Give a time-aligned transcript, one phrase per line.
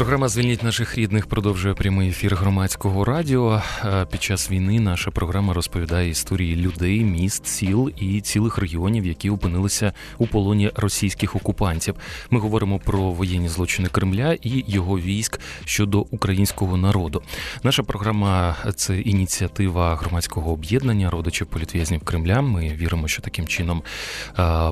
[0.00, 3.62] Програма Звільніть наших рідних продовжує прямий ефір громадського радіо.
[4.10, 9.92] Під час війни наша програма розповідає історії людей, міст, сіл і цілих регіонів, які опинилися
[10.18, 11.94] у полоні російських окупантів.
[12.30, 17.22] Ми говоримо про воєнні злочини Кремля і його військ щодо українського народу.
[17.62, 22.40] Наша програма це ініціатива громадського об'єднання родичів політв'язнів Кремля.
[22.40, 23.82] Ми віримо, що таким чином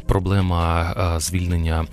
[0.07, 1.87] проблема звільнення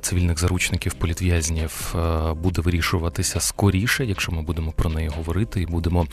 [0.00, 1.94] цивільних заручників політв'язнів
[2.42, 6.06] буде вирішуватися скоріше, якщо ми будемо про неї говорити, і будемо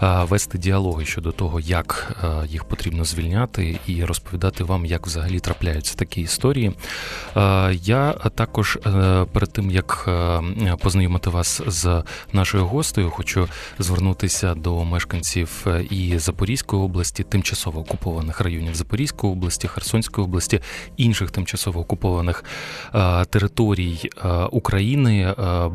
[0.00, 2.16] вести діалоги щодо того, як
[2.48, 6.72] їх потрібно звільняти, і розповідати вам, як взагалі трапляються такі історії.
[7.72, 13.48] Я також е, перед тим як е, познайомити вас з нашою гостею, хочу
[13.78, 20.60] звернутися до мешканців е, і Запорізької області, тимчасово окупованих районів Запорізької області, Херсонської області,
[20.96, 22.44] інших тимчасово окупованих
[23.30, 24.10] територій
[24.50, 25.34] України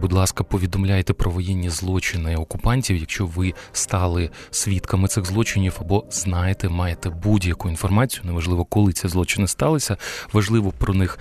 [0.09, 6.69] будь ласка, повідомляйте про воєнні злочини окупантів, якщо ви стали свідками цих злочинів або знаєте,
[6.69, 8.23] маєте будь-яку інформацію.
[8.25, 9.97] Неважливо, коли ці злочини сталися.
[10.33, 11.19] Важливо про них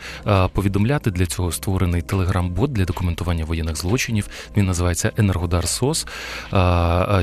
[0.53, 1.11] повідомляти.
[1.11, 4.29] Для цього створений телеграм-бот для документування воєнних злочинів.
[4.57, 6.07] Він називається Енергодар Сос.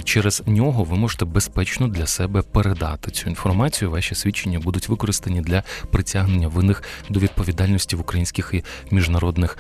[0.04, 3.92] Через нього ви можете безпечно для себе передати цю інформацію.
[3.92, 9.58] Ваші свідчення будуть використані для притягнення винних до відповідальності в українських і міжнародних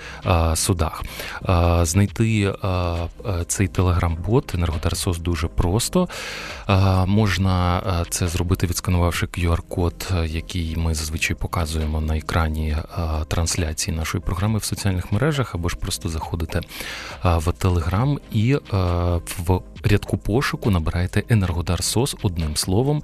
[0.56, 1.04] судах.
[1.96, 2.54] Знайти
[3.48, 6.10] цей телеграм-бот енергодарсос дуже просто.
[7.06, 12.78] Можна це зробити, відсканувавши QR-код, який ми зазвичай показуємо на екрані
[13.28, 16.62] трансляції нашої програми в соціальних мережах, або ж просто заходите
[17.24, 18.56] в Телеграм і
[19.38, 23.04] в рядку пошуку набираєте Енергодар СОС одним словом,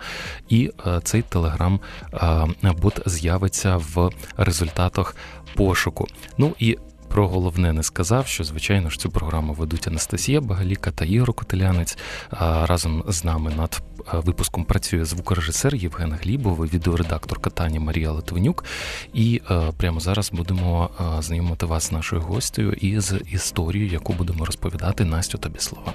[0.49, 0.71] і
[1.03, 5.15] цей телеграм-бот з'явиться в результатах
[5.55, 6.07] пошуку.
[6.37, 6.77] Ну і
[7.11, 11.97] про головне не сказав, що звичайно ж цю програму ведуть Анастасія Багаліка та Ігор Котелянець.
[12.41, 13.81] Разом з нами над
[14.13, 18.65] випуском працює звукорежисер Євген Глібов, відеоредакторка Таня Марія Литвинюк.
[19.13, 19.41] І
[19.77, 25.37] прямо зараз будемо знайомити вас з нашою гостею і з історією, яку будемо розповідати Настю
[25.37, 25.93] тобі слова.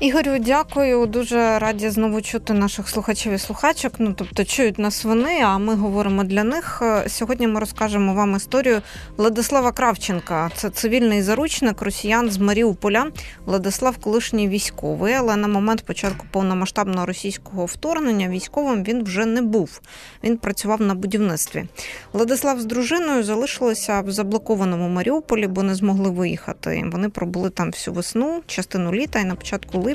[0.00, 1.06] Ігорю, дякую.
[1.06, 3.92] Дуже раді знову чути наших слухачів і слухачок.
[3.98, 6.82] Ну тобто чують нас вони, а ми говоримо для них.
[7.06, 8.82] Сьогодні ми розкажемо вам історію
[9.16, 10.50] Владислава Кравченка.
[10.54, 13.06] Це цивільний заручник росіян з Маріуполя.
[13.44, 19.80] Владислав, колишній військовий, але на момент початку повномасштабного російського вторгнення військовим він вже не був.
[20.24, 21.64] Він працював на будівництві.
[22.12, 26.84] Владислав з дружиною залишилися в заблокованому Маріуполі, бо не змогли виїхати.
[26.92, 29.89] Вони пробули там всю весну, частину літа і на початку липня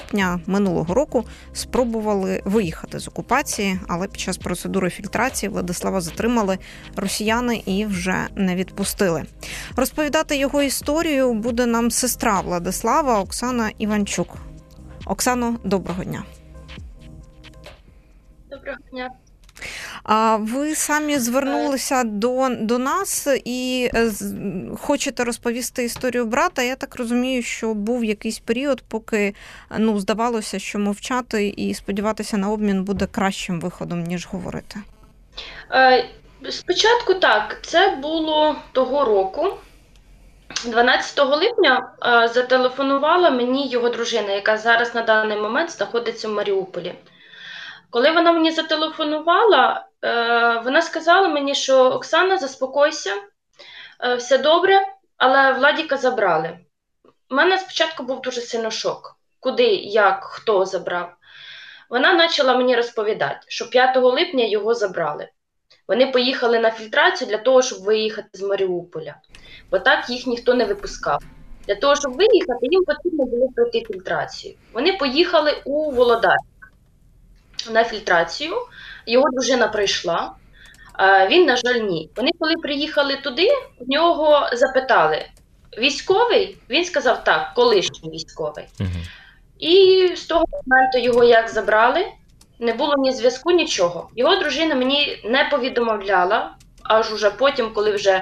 [0.45, 6.57] минулого року спробували виїхати з окупації, але під час процедури фільтрації Владислава затримали
[6.95, 9.23] росіяни і вже не відпустили.
[9.75, 14.37] Розповідати його історію буде нам сестра Владислава Оксана Іванчук.
[15.05, 16.23] Оксано, доброго дня.
[18.49, 19.09] Доброго дня.
[20.07, 24.11] А ви самі звернулися до до нас і е,
[24.81, 26.61] хочете розповісти історію брата.
[26.61, 29.35] Я так розумію, що був якийсь період, поки
[29.77, 34.79] ну здавалося, що мовчати і сподіватися на обмін буде кращим виходом, ніж говорити.
[35.71, 36.05] Е,
[36.49, 39.53] спочатку так, це було того року.
[40.65, 46.95] 12 липня е, зателефонувала мені його дружина, яка зараз на даний момент знаходиться в Маріуполі.
[47.89, 49.85] Коли вона мені зателефонувала,
[50.63, 53.13] вона сказала мені, що Оксана, заспокойся,
[54.03, 54.81] е, все добре,
[55.17, 56.57] але Владіка забрали.
[57.29, 59.17] У мене спочатку був дуже сильно шок.
[59.39, 61.13] Куди, як, хто забрав.
[61.89, 65.29] Вона почала мені розповідати, що 5 липня його забрали.
[65.87, 69.15] Вони поїхали на фільтрацію для того, щоб виїхати з Маріуполя,
[69.71, 71.23] бо так їх ніхто не випускав.
[71.67, 74.55] Для того, щоб виїхати, їм потрібно було пройти фільтрацію.
[74.73, 76.37] Вони поїхали у Володар
[77.71, 78.55] на фільтрацію.
[79.07, 80.31] Його дружина прийшла.
[81.29, 82.09] Він, на жаль, ні.
[82.15, 83.49] Вони, коли приїхали туди,
[83.79, 85.25] в нього запитали:
[85.77, 86.57] військовий?
[86.69, 88.65] Він сказав так, колишній військовий.
[88.79, 88.89] Угу.
[89.59, 92.05] І з того моменту його як забрали,
[92.59, 94.09] не було ні зв'язку, нічого.
[94.15, 98.21] Його дружина мені не повідомляла, аж уже потім, коли вже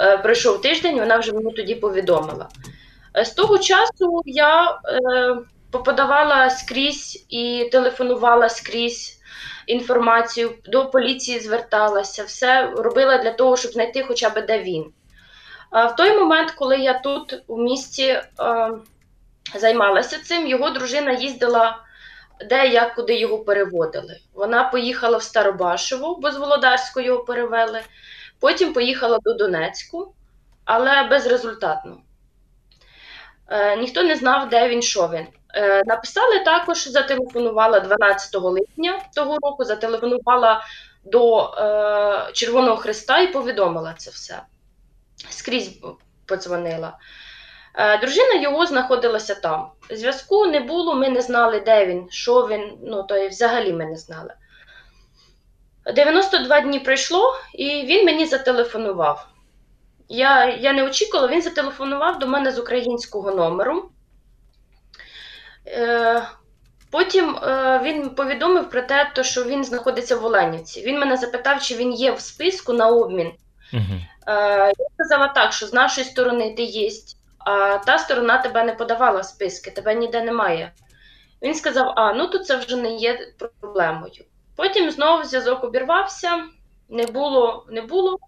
[0.00, 2.48] е, пройшов тиждень, вона вже мені тоді повідомила.
[3.16, 5.36] Е, з того часу я е,
[5.70, 9.15] поподавала скрізь і телефонувала скрізь
[9.66, 14.84] інформацію, до поліції зверталася, все робила для того, щоб знайти хоча б де він.
[15.72, 18.22] В той момент, коли я тут у місті е,
[19.54, 21.86] займалася цим, його дружина їздила
[22.40, 24.18] де як куди його переводили.
[24.34, 27.80] Вона поїхала в Старобашево, бо з Володарського його перевели.
[28.40, 30.14] Потім поїхала до Донецьку,
[30.64, 31.96] але безрезультатно.
[33.48, 35.26] Е, Ніхто не знав, де він, що він.
[35.56, 40.64] Е, Написали також, зателефонувала 12 липня того року, зателефонувала
[41.04, 44.42] до е, Червоного Христа і повідомила це все.
[45.30, 45.80] Скрізь
[46.26, 46.98] подзвонила.
[47.74, 49.70] Е, Дружина його знаходилася там.
[49.90, 53.86] Зв'язку не було, ми не знали, де він, що він, ну то і взагалі ми
[53.86, 54.34] не знали.
[55.94, 59.26] 92 дні пройшло, і він мені зателефонував.
[60.08, 63.90] Я, я не очікувала, він зателефонував до мене з українського номеру.
[65.66, 66.22] Е,
[66.90, 70.82] Потім е, він повідомив про те, що він знаходиться в Оленівці.
[70.82, 73.32] Він мене запитав, чи він є в списку на обмін.
[73.72, 73.82] Угу.
[74.26, 76.90] Я сказала так, що з нашої сторони ти є,
[77.38, 80.72] а та сторона тебе не подавала списки, тебе ніде немає.
[81.42, 84.24] Він сказав: а, ну то це вже не є проблемою.
[84.56, 86.44] Потім знову зв'язок обірвався,
[86.88, 88.18] не було, не було.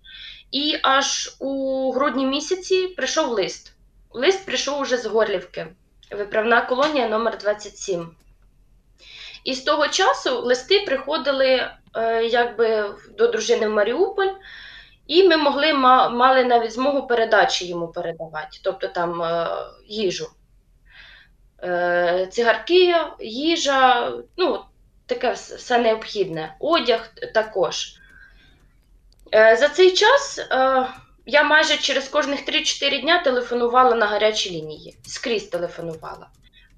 [0.50, 3.72] І аж у грудні місяці прийшов лист.
[4.10, 5.66] Лист прийшов уже з Горлівки,
[6.10, 8.10] виправна колонія номер 27
[9.44, 14.32] І з того часу листи приходили е, якби до дружини в Маріуполь,
[15.06, 19.48] і ми могли мали навіть змогу передачі йому передавати, тобто там е,
[19.86, 20.30] їжу.
[21.62, 24.64] Е, цигарки, їжа, ну,
[25.06, 27.94] таке все необхідне, одяг також.
[29.32, 30.40] За цей час
[31.30, 36.26] я майже через кожних 3-4 дня телефонувала на гарячі лінії, скрізь телефонувала.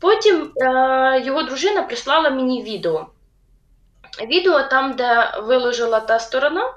[0.00, 3.06] Потім е, його дружина прислала мені відео.
[4.26, 6.74] Відео там, де виложила та сторона,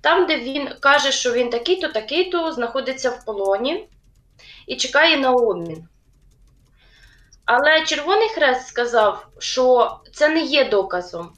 [0.00, 3.88] там, де він каже, що він такий-то, такий-то знаходиться в полоні
[4.66, 5.88] і чекає на обмін.
[7.44, 11.32] Але Червоний Хрест сказав, що це не є доказом,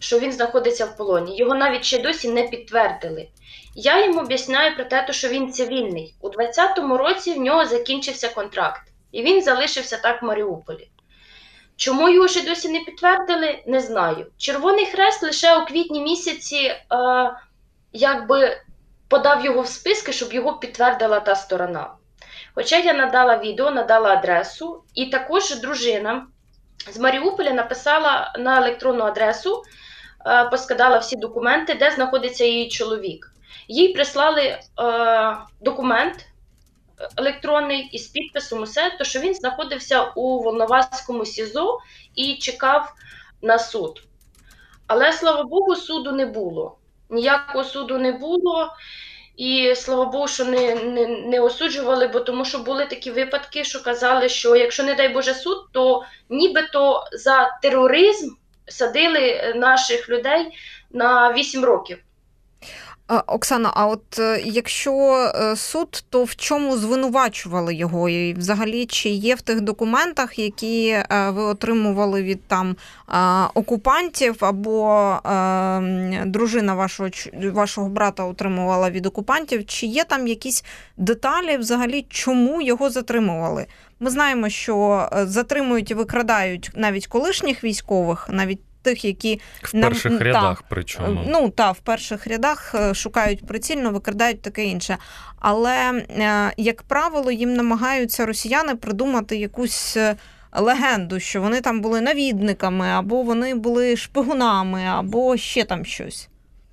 [0.00, 1.36] що він знаходиться в полоні.
[1.36, 3.28] Його навіть ще досі не підтвердили.
[3.74, 6.14] Я йому об'ясняю про те, що він цивільний.
[6.20, 8.82] У 20-му році в нього закінчився контракт,
[9.12, 10.88] і він залишився так в Маріуполі.
[11.76, 14.26] Чому його ще досі не підтвердили, не знаю.
[14.38, 16.78] Червоний Хрест лише у квітні місяці е,
[17.92, 18.60] якби
[19.08, 21.90] подав його в списки, щоб його підтвердила та сторона.
[22.54, 26.26] Хоча я надала відео, надала адресу, і також дружина
[26.92, 29.62] з Маріуполя написала на електронну адресу,
[30.26, 33.31] е, поскидала всі документи, де знаходиться її чоловік.
[33.72, 34.60] Їй прислали е,
[35.60, 36.26] документ
[37.16, 41.78] електронний із підписом усе, то що він знаходився у Волноваському СІЗО
[42.14, 42.92] і чекав
[43.42, 44.02] на суд.
[44.86, 46.76] Але слава Богу, суду не було.
[47.10, 48.72] Ніякого суду не було.
[49.36, 53.82] І слава Богу, що не не, не осуджували, бо тому що були такі випадки, що
[53.82, 58.34] казали, що якщо, не дай Боже суд, то нібито за тероризм
[58.68, 60.58] садили наших людей
[60.90, 61.98] на 8 років.
[63.18, 68.08] Оксана, а от е, якщо е, суд, то в чому звинувачували його?
[68.08, 72.76] І взагалі, чи є в тих документах, які е, ви отримували від там
[73.54, 75.18] окупантів, або
[76.26, 80.64] дружина вашого вашого брата отримувала від окупантів, чи є там якісь
[80.96, 83.66] деталі, взагалі, чому його затримували?
[84.00, 90.22] Ми знаємо, що затримують і викрадають навіть колишніх військових, навіть тих, які в перших нам,
[90.22, 94.98] рядах, та, причому ну та в перших рядах е, шукають прицільно, викрадають таке інше.
[95.40, 99.96] Але, е, як правило, їм намагаються росіяни придумати якусь.
[99.96, 100.16] Е,
[100.56, 106.28] легенду, що вони там були навідниками, або вони були шпигунами, або ще там щось.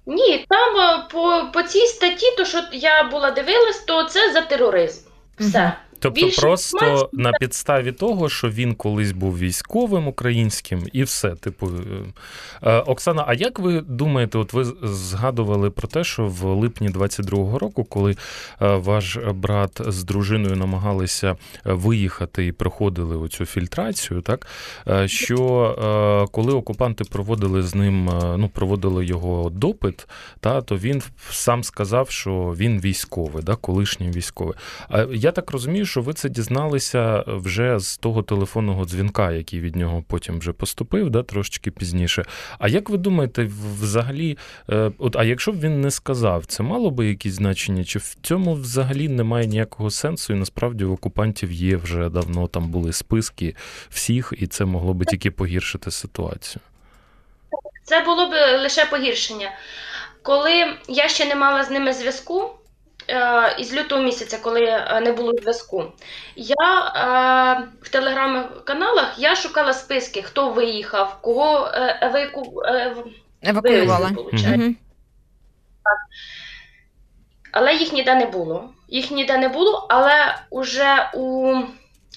[0.05, 5.01] Ні, там по по цій статті, то що я була дивилась, то це за тероризм.
[5.39, 5.73] Все.
[5.99, 7.23] Тобто, Більше просто інформації.
[7.23, 11.29] на підставі того, що він колись був військовим українським, і все.
[11.29, 16.43] Типу, е, е, Оксана, а як ви думаєте, от ви згадували про те, що в
[16.43, 18.15] липні 22-го року, коли е,
[18.75, 24.47] ваш брат з дружиною намагалися виїхати і проходили оцю фільтрацію, так
[25.05, 28.05] що коли окупанти проводили з ним,
[28.37, 30.07] ну проводили його допит,
[30.39, 34.55] та то він сам сказав, що він військовий, да, колишній військовий.
[34.89, 39.75] А я так розумію що ви це дізналися вже з того телефонного дзвінка, який від
[39.75, 42.25] нього потім вже поступив, да, трошечки пізніше.
[42.59, 43.49] А як ви думаєте,
[43.81, 44.37] взагалі,
[44.69, 47.83] е, от а якщо б він не сказав, це мало би якісь значення?
[47.83, 50.33] Чи в цьому взагалі немає ніякого сенсу?
[50.33, 53.55] І насправді в окупантів є вже давно там були списки
[53.89, 56.61] всіх, і це могло би тільки погіршити ситуацію?
[57.83, 59.51] Це було б лише погіршення.
[60.21, 62.49] Коли я ще не мала з ними зв'язку, е,
[63.59, 65.85] із лютого місяця, коли е, не було зв'язку,
[66.35, 66.55] я
[66.95, 72.61] е, в телеграм-каналах я шукала списки, хто виїхав, кого е, еваку...
[72.65, 72.95] е,
[73.41, 74.09] Евакуювали.
[77.51, 78.69] Але їх ніде не було.
[78.87, 81.55] Їх ніде не було, але уже у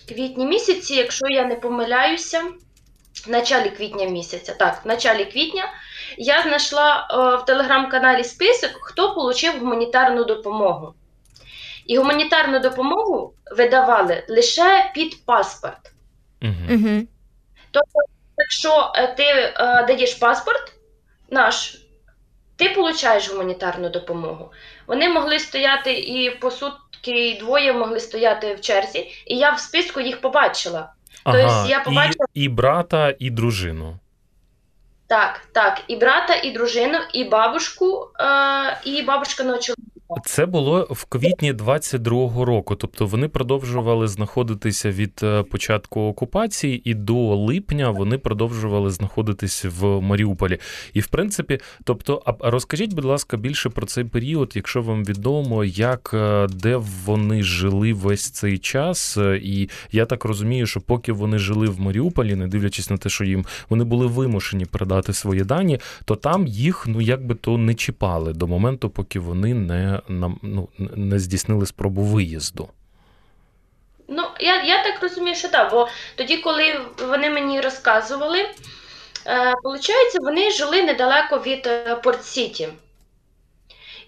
[0.08, 2.42] квітні місяці, якщо я не помиляюся,
[3.26, 5.64] в началі квітня місяця, так, в началі квітня,
[6.18, 10.94] я знайшла е, в телеграм-каналі список, хто отримав гуманітарну допомогу.
[11.86, 15.92] І гуманітарну допомогу видавали лише під паспорт.
[16.42, 16.52] Угу.
[16.68, 17.08] Мгм.
[18.38, 20.72] Якщо е, ти е, даєш паспорт
[21.30, 21.76] наш,
[22.56, 24.52] ти получаєш гуманітарну допомогу.
[24.86, 29.60] Вони могли стояти і по сутки, і двоє могли стояти в черзі, і я в
[29.60, 30.92] списку їх побачила.
[31.24, 33.98] Тобто я побачила- і, і брата, і дружину.
[35.06, 39.91] Так, так, і брата, і дружину, і бабушку, е, і бабушка чоловіка.
[40.25, 42.76] Це було в квітні 22-го року.
[42.76, 50.00] Тобто вони продовжували знаходитися від е, початку окупації, і до липня вони продовжували знаходитись в
[50.00, 50.59] Маріуполі.
[50.92, 55.64] І в принципі, тобто, а розкажіть, будь ласка, більше про цей період, якщо вам відомо,
[55.64, 59.19] як е, де вони жили весь цей час.
[59.19, 63.09] Е, І я так розумію, що поки вони жили в Маріуполі, не дивлячись на те,
[63.09, 67.75] що їм вони були вимушені передати свої дані, то там їх ну якби то не
[67.75, 72.68] чіпали до моменту, поки вони не нам ну не здійснили спробу виїзду.
[74.09, 80.21] Ну, я, я так розумію, що так, бо тоді, коли вони мені розказували, е, виходить,
[80.21, 82.68] вони жили недалеко від е, Порт-Сіті.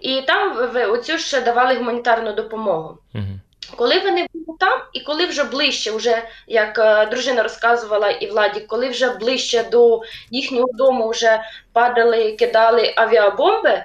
[0.01, 2.99] І там оцю ж давали гуманітарну допомогу.
[3.15, 3.41] Угу.
[3.77, 8.61] Коли вони були там, і коли вже ближче, вже, як е, дружина розказувала і Владі,
[8.61, 13.85] коли вже ближче до їхнього дому вже падали, кидали авіабомби,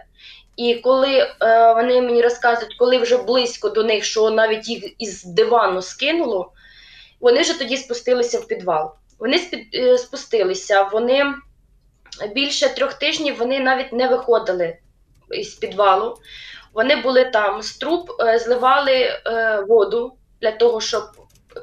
[0.60, 5.24] і коли е, вони мені розказують, коли вже близько до них, що навіть їх із
[5.24, 6.52] дивану скинуло,
[7.20, 8.92] вони вже тоді спустилися в підвал.
[9.20, 11.26] Вони спід, е, спустилися, вони
[12.36, 14.78] більше трьох тижнів вони навіть не виходили
[15.32, 16.18] із підвалу.
[16.74, 21.04] Вони були там з труб, е, зливали е, воду для того, щоб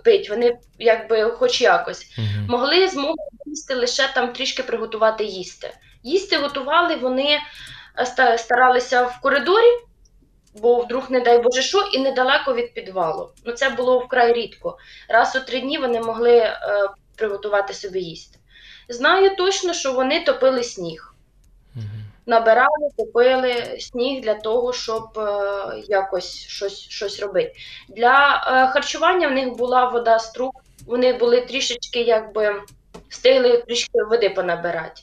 [0.05, 0.27] пити.
[0.31, 2.27] Вони якби хоч якось Угу.
[2.49, 5.71] могли змогу їсти лише там трішки приготувати їсти.
[6.03, 7.39] Їсти готували вони
[8.39, 9.87] старалися в коридорі,
[10.55, 13.31] бо вдруг, не дай Боже, що, і недалеко від підвалу.
[13.45, 14.79] Ну це було вкрай рідко.
[15.09, 16.57] Раз у три дні вони могли е,
[17.17, 18.39] приготувати собі їсти.
[18.89, 21.13] Знаю точно, що вони топили сніг.
[22.27, 25.33] Набирали, топили сніг для того, щоб е,
[25.89, 27.53] якось щось, щось робити.
[27.89, 30.53] Для е, харчування в них була вода з труб,
[30.87, 32.63] вони були трішечки, якби
[33.09, 35.03] встигли трішки води понабирати.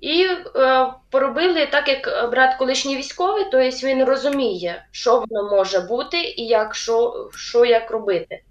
[0.00, 0.26] І
[0.56, 6.20] е, поробили так, як брат колишній військовий, то тобто він розуміє, що воно може бути
[6.20, 8.42] і як, що, що як робити.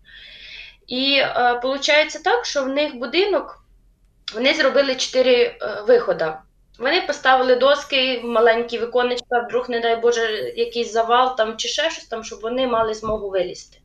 [0.88, 1.22] І
[1.64, 3.60] виходить так, що в них будинок
[4.34, 6.34] вони зробили чотири е, виходи.
[6.80, 12.06] Вони поставили доски, маленькі віконечка, вдруг, не дай Боже, якийсь завал там чи ще щось
[12.06, 13.78] там, щоб вони мали змогу вилізти.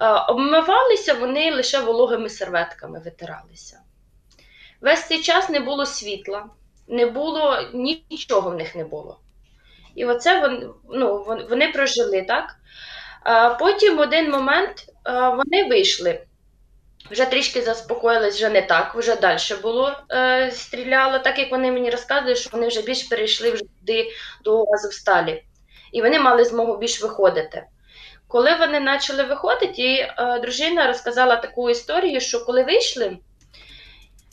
[0.00, 3.80] Е, Обмивалися вони лише вологими серветками витиралися.
[4.80, 6.46] Весь цей час не було світла,
[6.88, 7.58] не було
[8.10, 9.20] нічого в них не було.
[9.94, 12.54] І оце вони, ну, вони прожили, так?
[13.22, 14.86] А потім в один момент
[15.36, 16.20] вони вийшли.
[17.10, 21.90] Вже трішки заспокоїлись, вже не так, вже далі було е, стріляло, так як вони мені
[21.90, 23.64] розказували, що вони вже більш перейшли вже
[24.44, 25.42] до Азовсталі.
[25.92, 27.64] І вони мали змогу більш виходити.
[28.28, 33.18] Коли вони почали виходити, і, е, дружина розказала таку історію, що коли вийшли,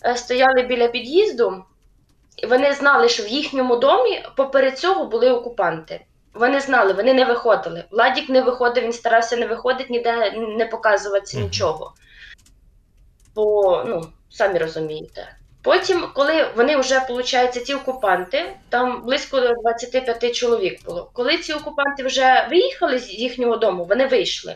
[0.06, 1.64] е, стояли біля під'їзду,
[2.44, 6.06] вони знали, що в їхньому домі поперед цього були окупанти.
[6.34, 7.84] Вони знали, вони не виходили.
[7.92, 11.94] Владік не виходив, він старався не виходити, ніде не показуватися нічого.
[13.36, 15.36] Бо, ну, самі розумієте.
[15.62, 21.10] Потім, коли вони вже, виходить, ці окупанти, там близько 25 чоловік було.
[21.14, 24.56] Коли ці окупанти вже виїхали з їхнього дому, вони вийшли.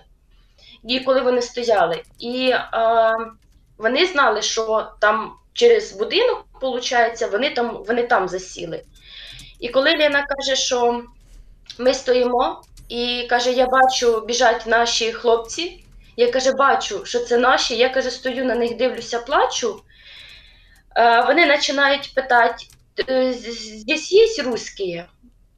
[0.88, 3.13] І коли вони стояли, і а,
[3.77, 8.84] вони знали, що там через будинок, виходить, вони там, вони там засіли.
[9.60, 11.04] І коли Лена каже, що
[11.78, 15.84] ми стоїмо, і каже, я бачу, біжать наші хлопці.
[16.18, 17.78] Я каже, бачу, що це наші.
[17.78, 19.82] Я каже, стою на них, дивлюся, плачу.
[20.96, 22.66] Е, вони починають питати:
[23.10, 25.04] «Е, здесь є русські?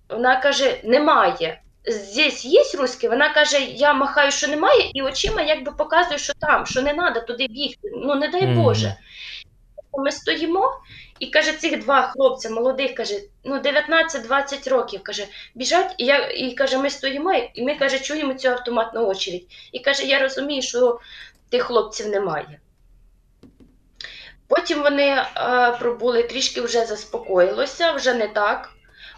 [0.10, 1.62] Вона каже, немає.
[1.86, 3.08] Здесь є русські?
[3.08, 7.20] Вона каже, я махаю, що немає, і очима якби показую, що там, що не треба
[7.20, 7.92] туди бігти.
[7.94, 8.46] Ну, не дай.
[8.46, 8.96] Боже.
[9.94, 10.72] Ми стоїмо,
[11.20, 16.54] І каже, цих два хлопця молодих, каже, ну 19-20 років, каже, біжать, і я і
[16.54, 19.44] каже, ми стоїмо, і ми каже, чуємо цю автоматну очередь.
[19.72, 21.00] І каже, я розумію, що
[21.50, 22.60] тих хлопців немає.
[24.48, 25.26] Потім вони е,
[25.80, 28.70] пробули, трішки вже заспокоїлося, вже не так.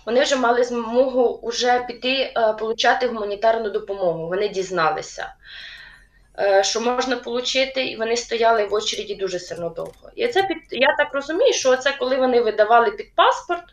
[0.06, 4.28] Вони вже мали змогу вже піти е, получати гуманітарну допомогу.
[4.28, 5.34] Вони дізналися.
[6.40, 10.12] Е, що можна отримати, і вони стояли в очереді дуже сильно довго.
[10.16, 13.64] І це під я так розумію, що це коли вони видавали під паспорт,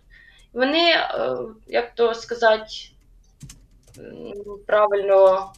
[0.52, 1.37] вони, е,
[1.67, 2.67] як то сказати,
[4.67, 5.52] правильно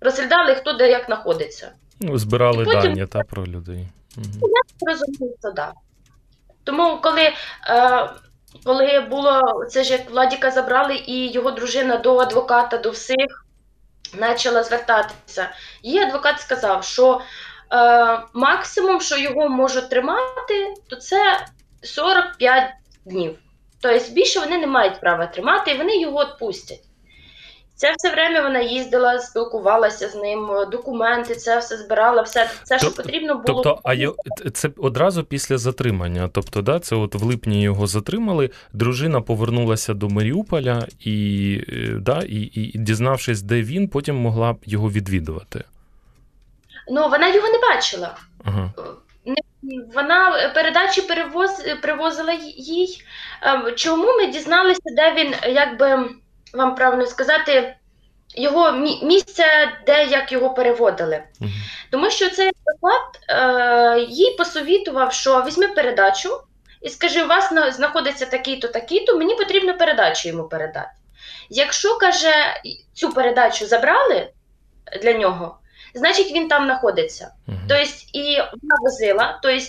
[0.00, 1.72] розглядали, хто де як знаходиться.
[2.00, 2.80] Ну, збирали потім...
[2.80, 3.86] дані та, про людей.
[4.16, 4.50] Угу.
[4.80, 5.72] Я розумію, що так.
[6.64, 7.32] Тому коли.
[7.68, 8.10] Е,
[8.64, 13.44] коли було це ж як Владіка забрали, і його дружина до адвоката, до всіх
[14.18, 15.48] почала звертатися.
[15.82, 17.20] Її адвокат сказав, що
[17.72, 21.46] е, максимум, що його можуть тримати, то це
[21.82, 22.72] 45
[23.04, 23.38] днів.
[23.82, 26.89] Тобто більше вони не мають права тримати, і вони його відпустять.
[27.80, 32.94] Це все время вона їздила, спілкувалася з ним, документи, це все збирала, все це, що
[32.94, 33.44] потрібно було.
[33.46, 33.94] Тобто, а
[34.50, 36.28] це одразу після затримання.
[36.32, 38.50] Тобто, да, це от в липні його затримали.
[38.72, 44.58] Дружина повернулася до Маріуполя і, е, да, і, і дізнавшись, де він, потім могла б
[44.64, 45.64] його відвідувати.
[46.90, 48.16] Ну, вона його не бачила.
[48.44, 48.72] Ага.
[49.94, 51.50] Вона передачі перевоз,
[51.82, 53.04] привозила їй.
[53.42, 56.08] Ем, чому ми дізналися, де він якби
[56.54, 57.76] вам правильно сказати,
[58.34, 59.44] його місце,
[59.86, 61.22] де як його переводили.
[61.40, 61.50] Угу.
[61.90, 66.40] Тому що цей доклад е, їй посовітував, що візьми передачу
[66.80, 70.90] і скажи, у вас на, знаходиться такий-то, такий-то, мені потрібно передачу йому передати.
[71.50, 72.32] Якщо, каже,
[72.92, 74.28] цю передачу забрали
[75.02, 75.58] для нього,
[75.94, 77.30] значить він там знаходиться.
[77.48, 77.56] Угу.
[77.68, 79.60] Тобто, і вона возила, тобто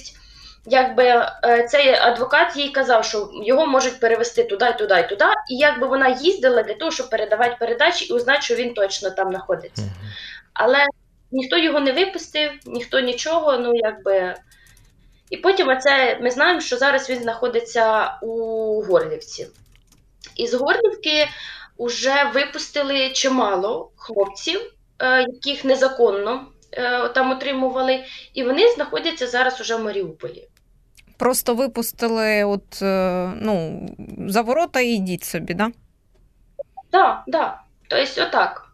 [0.65, 1.03] якби
[1.43, 5.87] е, цей адвокат їй казав, що його можуть перевести туди, туди і туди, і якби
[5.87, 9.83] вона їздила для того, щоб передавати передачі і узнати, що він точно там знаходиться.
[10.53, 10.85] Але
[11.31, 14.35] ніхто його не випустив, ніхто нічого, ну якби.
[15.29, 18.35] І потім оце ми знаємо, що зараз він знаходиться у
[18.81, 19.47] Горлівці.
[20.35, 21.27] Із Горлівки
[21.79, 24.61] вже випустили чимало хлопців,
[24.99, 30.47] е, яких незаконно е, там отримували, і вони знаходяться зараз уже в Маріуполі
[31.21, 33.81] просто випустили от, е, ну,
[34.27, 35.71] за ворота і йдіть собі, да?
[36.91, 37.59] Так, так.
[37.87, 38.67] Тобто, отак.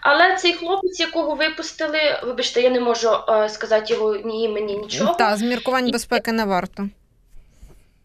[0.00, 5.14] Але цей хлопець, якого випустили, вибачте, я не можу е, сказати його ні імені, нічого.
[5.14, 6.88] Так, з міркувань безпеки не варто.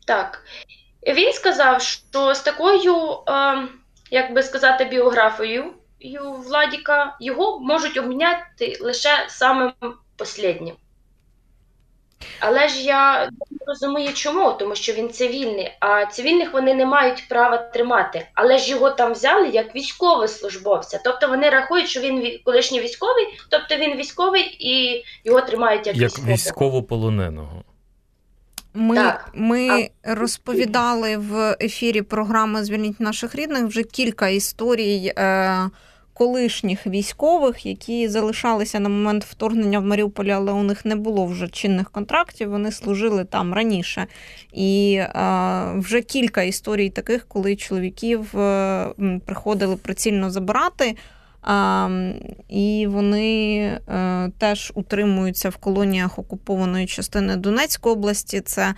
[0.05, 0.43] Так.
[1.07, 2.95] Він сказав, що з такою,
[3.29, 3.67] е,
[4.11, 5.73] як би сказати, біографією
[6.47, 9.73] Владіка його можуть обміняти лише самим
[10.19, 10.75] останнім.
[12.39, 17.27] Але ж я не розумію, чому, тому що він цивільний, а цивільних вони не мають
[17.29, 18.27] права тримати.
[18.33, 21.01] Але ж його там взяли як військовослужбовця.
[21.03, 26.19] Тобто вони рахують, що він колишній військовий, тобто він військовий і його тримають як, як
[26.19, 27.63] військовополоненого.
[28.73, 29.29] Ми так.
[29.33, 35.13] ми розповідали в ефірі програми Звільніть наших рідних вже кілька історій.
[35.17, 35.69] Е-
[36.15, 41.47] колишніх військових, які залишалися на момент вторгнення в Маріуполі, але у них не було вже
[41.47, 42.49] чинних контрактів.
[42.49, 44.07] Вони служили там раніше.
[44.53, 48.87] І а, вже кілька історій таких, коли чоловіків е,
[49.25, 50.95] приходили прицільно забирати.
[51.41, 51.89] А,
[52.49, 58.41] І вони а, е, теж утримуються в колоніях окупованої частини Донецької області.
[58.41, 58.73] Це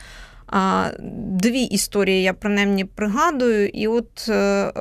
[1.30, 3.68] Дві історії я принаймні пригадую.
[3.68, 4.72] І от, е,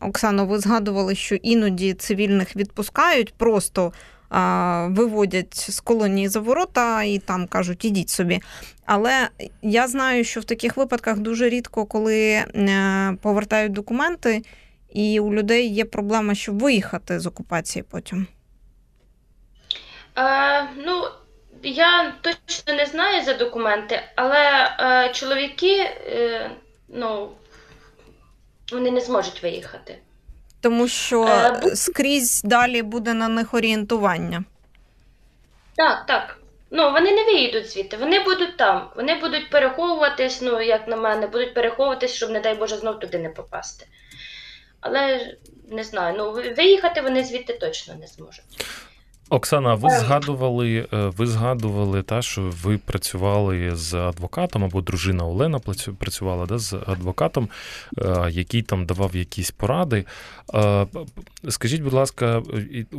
[0.00, 3.92] Оксано, ви згадували, що іноді цивільних відпускають, просто
[4.86, 8.40] виводять з колонії за ворота і там кажуть, ідіть собі.
[8.86, 9.28] Але
[9.62, 14.42] я знаю, що в таких випадках дуже рідко, коли е, повертають документи,
[14.92, 18.26] і у людей є проблема, щоб виїхати з окупації потім.
[20.14, 21.02] А, ну,
[21.64, 26.50] я точно не знаю за документи, але е, чоловіки е,
[26.88, 27.30] ну,
[28.72, 29.98] вони не зможуть виїхати.
[30.60, 34.44] Тому що е, скрізь далі буде на них орієнтування.
[35.76, 36.38] Так, так.
[36.70, 38.90] Ну, вони не виїдуть звідти, вони будуть там.
[38.96, 43.18] Вони будуть переховуватись, ну, як на мене, будуть переховуватись, щоб, не дай Боже, знов туди
[43.18, 43.86] не попасти.
[44.80, 45.34] Але
[45.68, 48.44] не знаю, ну виїхати вони звідти точно не зможуть.
[49.30, 55.58] Оксана, ви згадували, е, ви згадували та, що ви працювали з адвокатом, або дружина Олена
[55.98, 57.48] працювала да, з адвокатом,
[57.98, 60.04] е, який там давав якісь поради.
[60.54, 60.86] Е,
[61.48, 62.42] скажіть, будь ласка,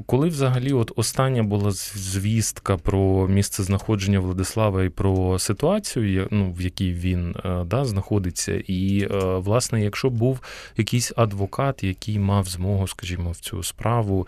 [0.05, 6.61] коли взагалі от остання була звістка про місце знаходження Владислава і про ситуацію, ну, в
[6.61, 7.35] якій він
[7.65, 9.07] да, знаходиться, і,
[9.37, 10.39] власне, якщо був
[10.77, 14.27] якийсь адвокат, який мав змогу, скажімо, в цю справу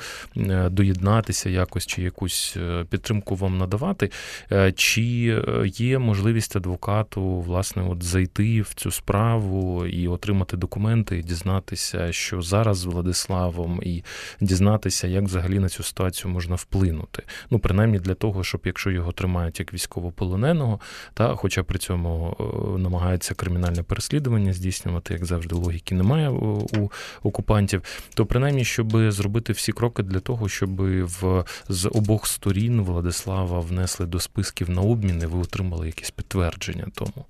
[0.69, 4.11] доєднатися якось чи якусь е, підтримку вам надавати,
[4.51, 5.01] е, чи
[5.47, 12.11] е, є можливість адвокату власне от зайти в цю справу і отримати документи, і дізнатися,
[12.11, 14.03] що зараз з Владиславом, і
[14.41, 17.23] дізнатися, як взагалі на цю ситуацію можна вплинути?
[17.49, 20.79] Ну, принаймні для того, щоб якщо його тримають як військовополоненого,
[21.13, 22.37] та хоча при цьому
[22.79, 26.91] намагається кримінальне переслідування здійснювати, як завжди, логіки немає у
[27.23, 27.81] окупантів,
[28.13, 31.43] то принаймні, щоб зробити всі кроки для того, щоб в
[31.77, 37.25] з обох сторін Владислава внесли до списків на обмін, і ви отримали якесь підтвердження тому.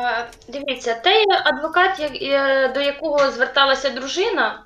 [0.00, 1.96] Е, дивіться, той адвокат,
[2.74, 4.62] до якого зверталася дружина,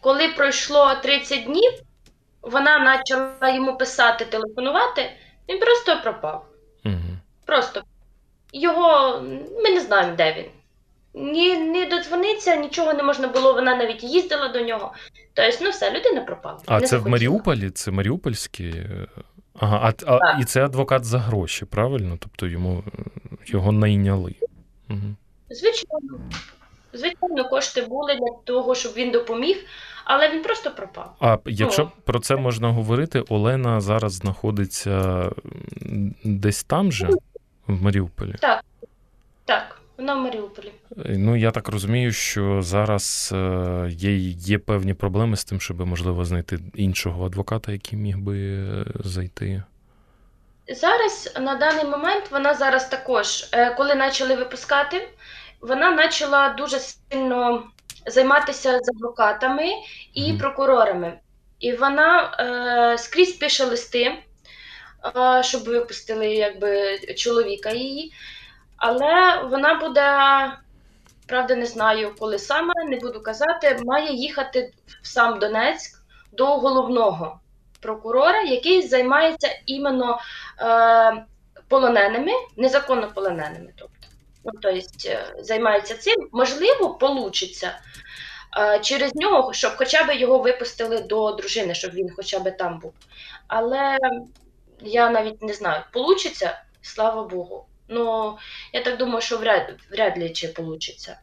[0.00, 1.72] коли пройшло 30 днів,
[2.42, 5.12] вона почала йому писати, телефонувати,
[5.48, 6.46] він просто пропав.
[6.84, 6.94] Угу.
[7.46, 7.82] Просто
[8.52, 9.20] його
[9.64, 10.61] ми не знаємо, де він.
[11.14, 14.92] Ні, не додзвониться, нічого не можна було, вона навіть їздила до нього.
[15.34, 16.58] Тобто, ну все, людина пропала.
[16.66, 17.08] А це захотіла.
[17.08, 17.70] в Маріуполі?
[17.70, 18.64] Це Маріупольські?
[18.64, 19.06] Е,
[19.54, 22.16] ага, а, а і це адвокат за гроші, правильно?
[22.20, 22.84] Тобто йому
[23.46, 24.34] його найняли.
[24.90, 24.98] Угу.
[25.50, 26.20] Звичайно.
[26.92, 29.64] Звичайно, кошти були для того, щоб він допоміг,
[30.04, 31.16] але він просто пропав.
[31.20, 31.82] А якщо.
[31.82, 31.90] Ну.
[32.04, 35.28] про це можна говорити, Олена зараз знаходиться
[36.24, 37.08] десь там же,
[37.66, 38.34] в Маріуполі?
[38.40, 38.64] Так.
[39.44, 39.81] Так.
[40.02, 40.72] Вона в Маріуполі.
[40.98, 45.86] Е, ну я так розумію, що зараз е, є є певні проблеми з тим, щоб
[45.86, 49.62] можливо знайти іншого адвоката, який міг би е, зайти.
[50.68, 55.08] Зараз на даний момент вона зараз також, коли почали випускати,
[55.60, 57.62] вона почала дуже сильно
[58.06, 59.64] займатися з адвокатами
[60.14, 60.38] і mm.
[60.38, 61.12] прокурорами.
[61.60, 62.36] І вона
[62.94, 64.12] е, скрізь пише листи,
[65.16, 68.12] е, щоб випустили якби, чоловіка її.
[68.82, 70.02] Але вона буде,
[71.26, 77.40] правда, не знаю, коли саме, не буду казати, має їхати в сам Донецьк до головного
[77.80, 80.20] прокурора, який займається іменно
[80.60, 81.24] е,
[81.68, 83.72] полоненими, незаконно полоненими.
[83.76, 84.08] Тобто,
[84.44, 84.80] ну, тобто
[85.38, 87.78] займається цим, можливо, получиться
[88.58, 92.78] е, через нього, щоб хоча б його випустили до дружини, щоб він хоча б там
[92.78, 92.92] був.
[93.46, 93.98] Але
[94.80, 97.66] я навіть не знаю, получиться, слава Богу.
[97.88, 98.36] Ну,
[98.72, 101.18] я так думаю, що вряд, вряд ли чи вийде.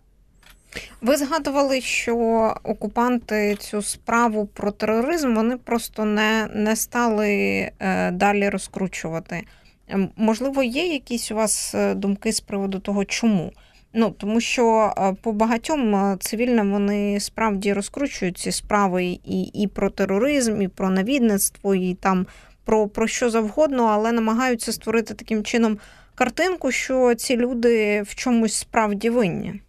[1.02, 2.16] Ви згадували, що
[2.64, 7.32] окупанти цю справу про тероризм вони просто не не стали
[7.80, 9.44] е, далі розкручувати.
[9.88, 13.52] Ем, можливо, є якісь у вас е, думки з приводу того, чому?
[13.94, 19.90] Ну, Тому що е, по багатьом цивільним вони справді розкручують ці справи і і про
[19.90, 22.28] тероризм, і про навідництво, і там
[22.66, 25.78] про, про що завгодно, але намагаються створити таким чином
[26.20, 29.62] картинку, що ці люди в чомусь справді винні?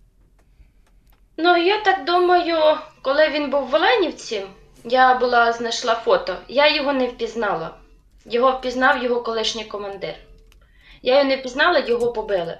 [1.36, 4.42] Ну, я так думаю, коли він був в Оленівці,
[4.84, 7.74] я була знайшла фото, я його не впізнала.
[8.24, 10.14] Його впізнав його колишній командир.
[11.02, 12.58] Я його не впізнала, його побили.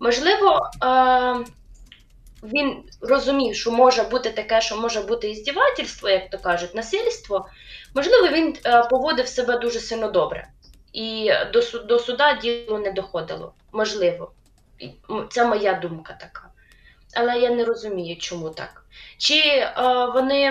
[0.00, 1.44] Можливо, е-
[2.42, 7.46] він розумів, що може бути таке, що може бути іздівательство, як то кажуть, насильство.
[7.94, 10.48] Можливо, він е- поводив себе дуже сильно добре
[10.92, 13.52] і до до суда діло не доходило.
[13.72, 14.32] Можливо.
[15.30, 16.48] Це моя думка така.
[17.14, 18.84] Але я не розумію, чому так.
[19.18, 19.72] Чи е,
[20.14, 20.50] вони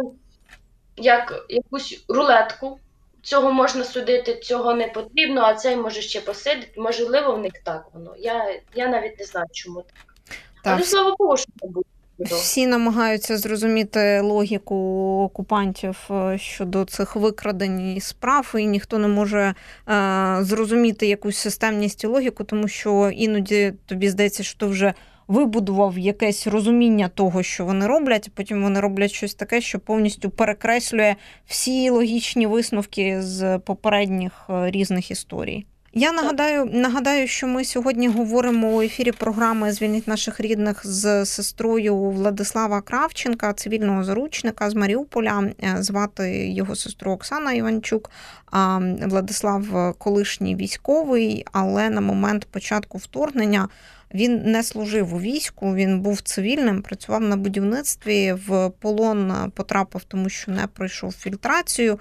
[0.98, 2.80] як якусь рулетку,
[3.22, 6.82] цього можна судити, цього не потрібно, а цей може ще посидити.
[6.82, 8.16] Можливо, в них так воно.
[8.18, 10.16] Я я навіть не знаю, чому так.
[10.64, 10.74] так.
[10.74, 11.90] Але слава Богу, що не буде.
[12.20, 14.76] Всі намагаються зрозуміти логіку
[15.24, 19.54] окупантів е, щодо цих викрадень справ, і ніхто не може
[19.90, 24.94] е, зрозуміти якусь системність і логіку, тому що іноді тобі здається, що ти вже
[25.28, 30.30] вибудував якесь розуміння того, що вони роблять, а потім вони роблять щось таке, що повністю
[30.30, 35.66] перекреслює всі логічні висновки з попередніх е, різних історій.
[35.94, 41.98] Я нагадаю, нагадаю, що ми сьогодні говоримо у ефірі програми Звільніть наших рідних з сестрою
[41.98, 45.52] Владислава Кравченка, цивільного заручника з Маріуполя.
[45.64, 48.12] Е, звати його сестру Оксана Іванчук.
[48.52, 53.68] А Владислав колишній військовий, але на момент початку вторгнення
[54.14, 60.30] Він не служив у війську, він був цивільним, працював на будівництві, в полон потрапив, тому
[60.30, 62.00] що не пройшов фільтрацію.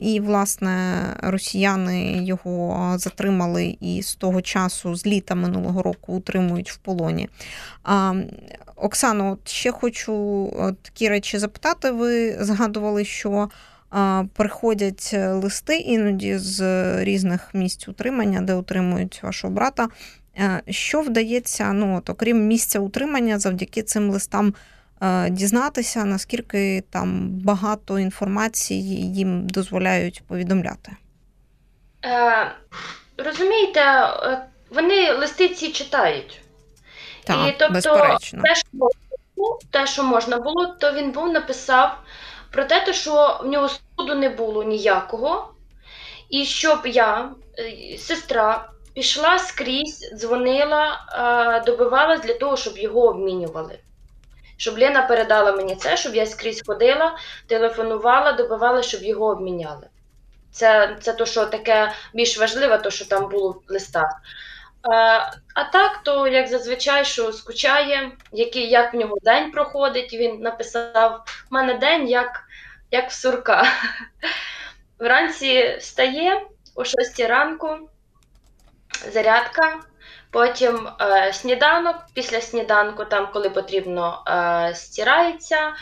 [0.00, 6.76] І, власне, росіяни його затримали і з того часу, з літа минулого року, утримують в
[6.76, 7.28] полоні.
[8.76, 11.90] Оксано, от ще хочу такі речі запитати.
[11.90, 13.48] Ви згадували, що
[14.32, 16.60] приходять листи іноді з
[17.04, 19.88] різних місць утримання, де утримують вашого брата.
[20.68, 24.54] Що вдається, ну от, окрім місця утримання, завдяки цим листам
[25.30, 30.92] дізнатися, наскільки там багато інформації їм дозволяють повідомляти?
[32.04, 32.52] Е,
[33.16, 36.40] Розумієте, е, вони листи ці читають.
[37.24, 38.42] Так, І тобто, безперечно.
[38.42, 38.88] те, що
[39.70, 41.98] те, що можна було, то він був написав
[42.50, 45.54] про те, що в нього суду не було ніякого,
[46.30, 51.00] і щоб я, е, сестра, пішла скрізь, дзвонила,
[51.66, 53.78] добивалась для того, щоб його обмінювали.
[54.56, 59.86] Щоб Лена передала мені це, щоб я скрізь ходила, телефонувала, добивала, щоб його обміняли.
[60.52, 64.20] Це це то, що таке більш важливе, то, що там було в листах.
[64.82, 65.20] А
[65.54, 71.24] а так, то як зазвичай, що скучає, який, як в нього день проходить, він написав:
[71.50, 72.44] у мене день як
[72.90, 73.64] як в сурка.
[74.98, 76.42] Вранці встає
[76.74, 77.78] о 6 ранку,
[79.12, 79.80] зарядка,
[80.30, 85.74] потім е, сніданок, після сніданку, там, коли потрібно, е, стирається,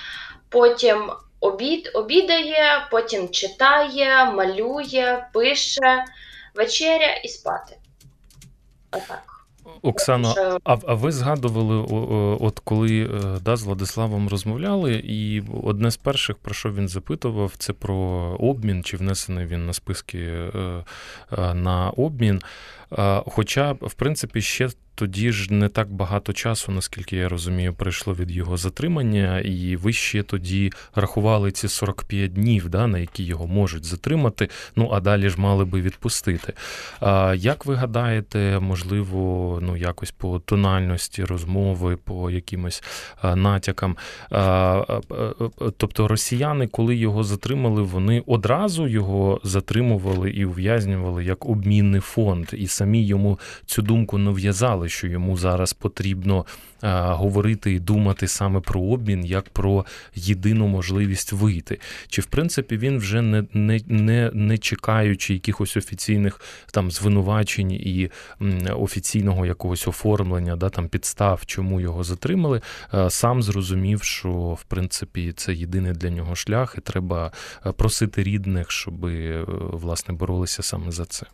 [0.49, 6.05] потім обід, обідає, потім читає, малює, пише,
[6.55, 7.77] вечеря і спати.
[8.91, 9.33] Отак.
[9.83, 11.77] Оксана, а а ви згадували,
[12.41, 17.53] от коли е, да, з Владиславом розмовляли, і одне з перших, про що він запитував,
[17.59, 17.97] це про
[18.41, 20.85] обмін, чи внесений він на списки е,
[21.39, 22.41] е, на обмін.
[23.27, 28.31] Хоча, в принципі, ще тоді ж не так багато часу, наскільки я розумію, пройшло від
[28.31, 33.85] його затримання, і ви ще тоді рахували ці 45 днів, да, на які його можуть
[33.85, 34.49] затримати.
[34.77, 36.53] Ну а далі ж мали би відпустити.
[37.01, 42.83] А Як ви гадаєте, можливо, ну якось по тональності розмови, по якимось
[43.35, 43.97] натякам?
[45.77, 52.67] Тобто росіяни, коли його затримали, вони одразу його затримували і ув'язнювали як обмінний фонд, і
[52.83, 56.47] самі йому цю думку нав'язали що йому зараз потрібно
[56.91, 61.79] говорити і думати саме про обмін, як про єдину можливість вийти.
[62.09, 66.41] Чи в принципі він вже не не, не, не чекаючи якихось офіційних
[66.73, 68.11] там звинувачень і
[68.77, 72.61] офіційного якогось оформлення, да там підстав, чому його затримали,
[73.09, 77.33] сам зрозумів, що в принципі це єдиний для нього шлях, і треба
[77.77, 78.95] просити рідних, щоб
[79.73, 81.27] власне боролися саме за це.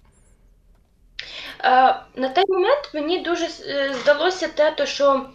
[1.65, 5.27] Е, на той момент мені дуже е, здалося те, то, що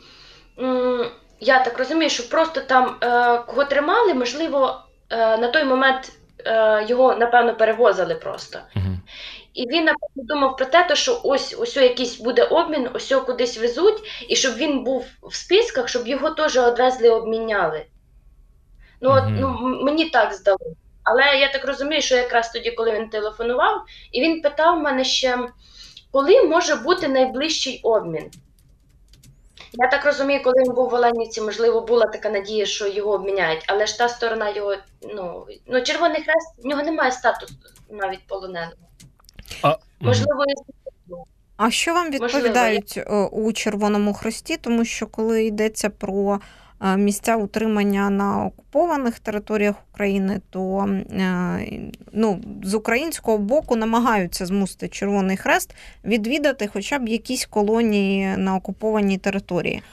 [1.39, 4.79] я так розумію, що просто там е, кого тримали, можливо,
[5.11, 6.11] на той момент
[6.87, 8.59] його, напевно, перевозили просто.
[9.53, 14.25] І він напевно думав про те, що ось ось якийсь буде обмін, ось кудись везуть,
[14.29, 17.85] і щоб він був в списках, щоб його теж одвезли, обміняли.
[19.01, 20.82] Ну, от, ну мені так здалося.
[21.03, 25.39] Але я так розумію, що якраз тоді, коли він телефонував, і він питав мене ще.
[26.11, 28.31] Коли може бути найближчий обмін?
[29.73, 33.63] Я так розумію, коли він був в Оленівці, можливо, була така надія, що його обміняють,
[33.67, 34.75] але ж та сторона його,
[35.15, 37.53] ну, ну Червоний Хрест, в нього немає статусу
[37.89, 38.73] навіть полоненого.
[39.61, 40.43] А, Можливо,
[41.57, 44.57] а що вам відповідають Можливо, у Червоному Хресті?
[44.57, 46.62] Тому що коли йдеться про Е,
[46.97, 51.67] місця утримання на окупованих територіях України, то е,
[52.11, 59.17] ну, з українського боку намагаються змусити Червоний Хрест відвідати хоча б якісь колонії на окупованій
[59.17, 59.83] території.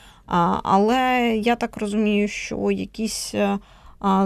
[0.62, 3.59] Але я так розумію, що якісь е,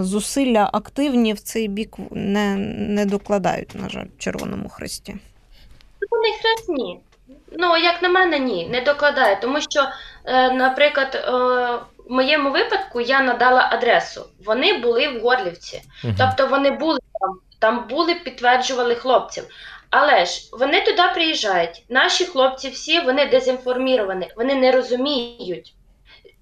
[0.01, 5.15] зусилля активні в цей бік не не докладають, на жаль, Червоному Хресті.
[5.99, 6.99] Червоний хрест ні.
[7.57, 9.87] Ну, як на мене, ні, не докладає, тому що,
[10.53, 11.25] наприклад,
[12.09, 14.25] в моєму випадку я надала адресу.
[14.45, 15.81] Вони були в Горлівці.
[16.03, 16.13] Угу.
[16.17, 19.43] Тобто вони були там, там були, підтверджували хлопців.
[19.89, 21.83] Але ж вони туди приїжджають.
[21.89, 25.73] Наші хлопці всі вони дезінформовані, вони не розуміють.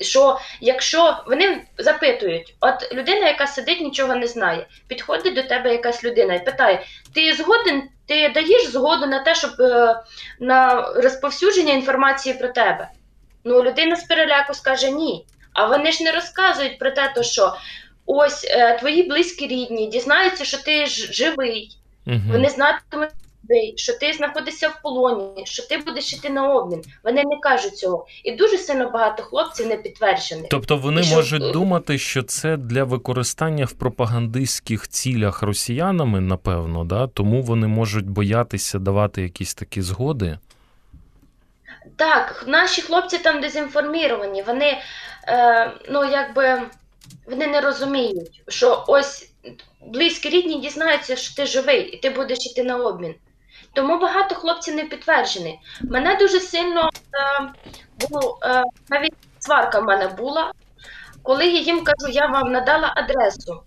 [0.01, 6.03] Що якщо вони запитують, от людина, яка сидить, нічого не знає, підходить до тебе якась
[6.03, 9.99] людина і питає: ти згоден, ти даєш згоду на те, щоб е,
[10.39, 12.89] на розповсюдження інформації про тебе?
[13.43, 15.25] Ну, людина з переляку скаже ні.
[15.53, 17.53] А вони ж не розказують про те, то що
[18.05, 21.77] ось е, твої близькі рідні дізнаються, що ти ж живий.
[22.07, 22.19] Угу.
[22.31, 23.09] Вони знатимуть
[23.75, 26.81] що ти знаходишся в полоні, що ти будеш йти на обмін.
[27.03, 28.05] Вони не кажуть цього.
[28.23, 30.45] І дуже сильно багато хлопців не підтверджених.
[30.49, 37.07] Тобто вони що- можуть думати, що це для використання в пропагандистських цілях росіянами, напевно, да?
[37.07, 40.37] тому вони можуть боятися давати якісь такі згоди.
[41.95, 44.41] Так, наші хлопці там дезінформіровані.
[44.41, 44.77] Вони
[45.27, 46.61] е, ну якби
[47.25, 49.31] вони не розуміють, що ось
[49.81, 53.15] близькі рідні дізнаються, що ти живий, і ти будеш йти на обмін.
[53.73, 55.59] Тому багато хлопців не підтверджені.
[55.81, 57.49] Мене дуже сильно е,
[57.99, 60.51] було, е, навіть сварка в мене була,
[61.23, 63.63] коли я їм кажу, я вам надала адресу.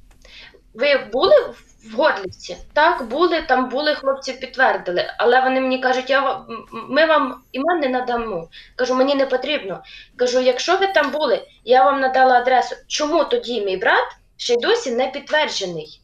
[0.75, 1.55] Ви були
[1.93, 2.57] в Горлівці?
[2.73, 6.41] Так, були, там були, хлопці підтвердили, але вони мені кажуть, я
[6.73, 8.49] ми вам імен не надамо.
[8.77, 9.83] Кажу, мені не потрібно.
[10.17, 12.77] Кажу, якщо ви там були, я вам надала адресу.
[12.87, 16.01] Чому тоді мій брат ще й досі не підтверджений?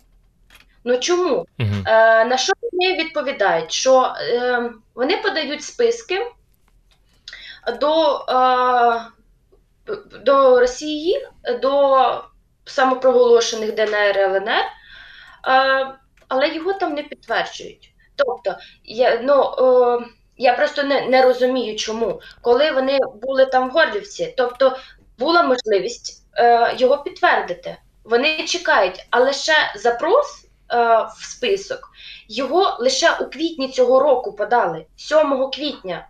[0.84, 1.34] Ну чому?
[1.34, 1.68] Угу.
[1.86, 3.72] Е, на що вони відповідають?
[3.72, 6.26] Що е, вони подають списки
[7.80, 9.00] до, е,
[10.24, 11.26] до Росії,
[11.62, 12.24] до
[12.64, 14.64] самопроголошених ДНР ЛНР,
[16.28, 17.92] але його там не підтверджують.
[18.16, 19.54] Тобто, я, ну,
[20.36, 22.20] я просто не, не розумію, чому.
[22.40, 24.76] Коли вони були там в Горлівці, тобто
[25.18, 27.76] була можливість е, його підтвердити.
[28.04, 30.76] Вони чекають, але ще запрос е,
[31.16, 31.92] в список
[32.28, 36.08] його лише у квітні цього року подали, 7 квітня.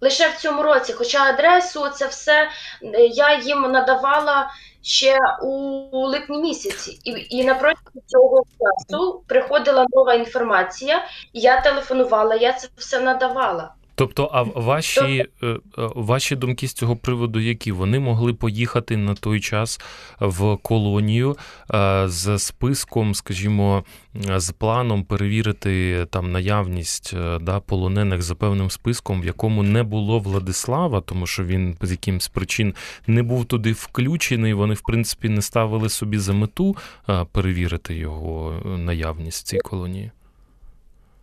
[0.00, 0.92] Лише в цьому році.
[0.92, 2.48] Хоча адресу, це все
[2.82, 4.50] е, я їм надавала
[4.82, 7.00] ще у липні місяці.
[7.04, 13.74] І, і напроти цього часу приходила нова інформація, я телефонувала, я це все надавала.
[13.98, 15.58] Тобто, а ваші, е, е,
[15.94, 19.80] ваші думки з цього приводу, які вони могли поїхати на той час
[20.20, 21.36] в колонію
[21.74, 23.84] е, з списком, скажімо,
[24.36, 31.00] з планом перевірити там наявність да, полонених за певним списком, в якому не було Владислава,
[31.00, 32.74] тому що він з якимсь причин
[33.06, 34.54] не був туди включений.
[34.54, 36.76] Вони, в принципі, не ставили собі за мету
[37.32, 40.10] перевірити його наявність в цій колонії.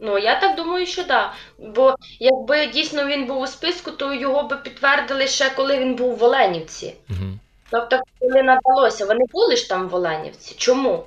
[0.05, 1.33] Ну, я так думаю, що так.
[1.57, 6.17] Бо якби дійсно він був у списку, то його би підтвердили ще коли він був
[6.17, 6.95] в Оленівці.
[7.09, 7.29] Угу.
[7.71, 10.55] Тобто, коли надалося, вони були ж там в Оленівці.
[10.57, 11.03] Чому?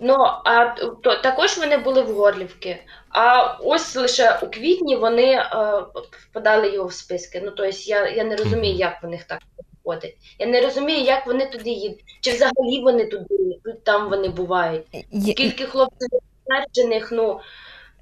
[0.00, 2.76] Ну, а то, також вони були в Горлівці.
[3.10, 5.46] А ось лише у квітні вони е,
[6.32, 7.40] подали його в списки.
[7.44, 9.38] Ну, тобто, я, я не розумію, як в них так
[9.84, 10.16] виходить.
[10.38, 12.04] Я не розумію, як вони туди їдуть.
[12.20, 13.26] Чи взагалі вони туди,
[13.84, 14.86] там вони бувають.
[15.12, 16.08] Скільки хлопців
[17.12, 17.40] ну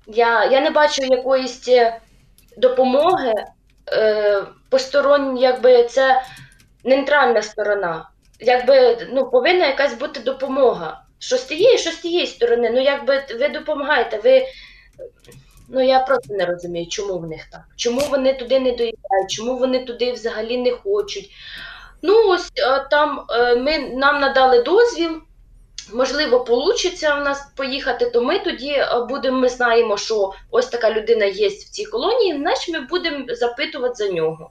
[0.08, 2.00] я, я не бачу якоїсь е,
[2.56, 3.32] допомоги
[3.92, 6.22] е, посторонній, якби це
[6.84, 8.08] нейтральна сторона.
[8.40, 11.02] Якби ну, повинна якась бути допомога.
[11.18, 12.70] Що з тієї, що з тієї сторони.
[12.74, 14.42] Ну, якби ви допомагаєте, ви.
[15.68, 17.60] Ну, я просто не розумію, чому в них так.
[17.76, 21.30] Чому вони туди не доїдають, чому вони туди взагалі не хочуть.
[22.02, 25.22] Ну, ось е, там е, ми, нам надали дозвіл,
[25.92, 30.90] можливо, получиться в нас поїхати, то ми тоді е, будемо, ми знаємо, що ось така
[30.90, 34.50] людина є в цій колонії, значить ми будемо запитувати за нього.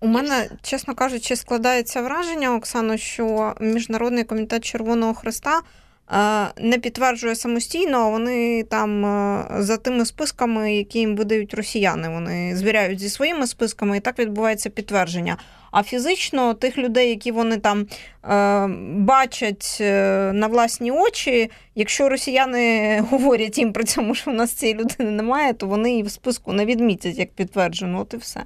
[0.00, 7.34] У мене, чесно кажучи, складається враження, Оксано, що Міжнародний комітет Червоного Христа е, не підтверджує
[7.34, 12.08] самостійно, а вони там е, за тими списками, які їм видають росіяни.
[12.08, 15.36] Вони звіряють зі своїми списками, і так відбувається підтвердження.
[15.70, 17.86] А фізично тих людей, які вони там
[18.24, 24.52] е, бачать е, на власні очі, якщо росіяни говорять їм про цьому, що в нас
[24.52, 28.00] цієї людини немає, то вони її в списку не відмітять як підтверджено.
[28.00, 28.42] От і все.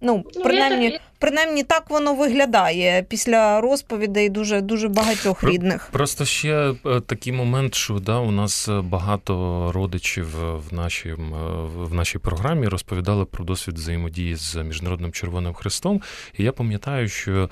[0.00, 5.88] Ну, Ну, принаймні, принаймні так воно виглядає після розповідей дуже дуже багатьох рідних.
[5.92, 9.32] Просто ще е, такий момент, що да, у нас е, багато
[9.74, 11.12] родичів е, в нашій,
[11.74, 16.02] в нашій програмі розповідали про досвід взаємодії з Міжнародним Червоним Хрестом.
[16.38, 17.50] І я пам'ятаю, що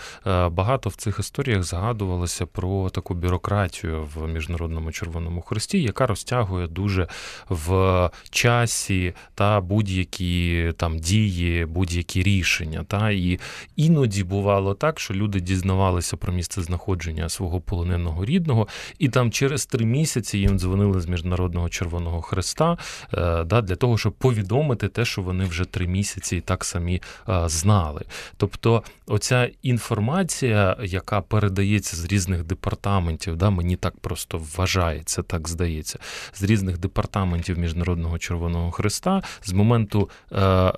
[0.51, 7.09] багато в цих історіях згадувалося про таку бюрократію в Міжнародному Червоному Хресті, яка розтягує дуже
[7.49, 12.85] в часі та будь-які там дії, будь-які рішення.
[12.89, 13.39] Та і
[13.77, 19.67] іноді бувало так, що люди дізнавалися про місце знаходження свого полоненого рідного, і там через
[19.67, 22.79] три місяці їм дзвонили з Міжнародного Червоного Хреста
[23.15, 27.03] е, да, для того, щоб повідомити те, що вони вже три місяці і так самі
[27.29, 28.05] е, знали.
[28.37, 35.99] Тобто, оця інформація, яка передається з різних департаментів, да, мені так просто вважається, так здається,
[36.35, 40.73] з різних департаментів Міжнародного Червоного Хреста з моменту, е,